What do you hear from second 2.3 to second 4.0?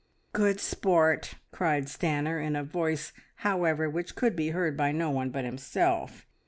in a voice, however,